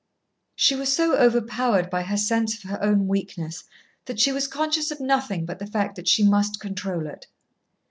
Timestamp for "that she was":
4.05-4.47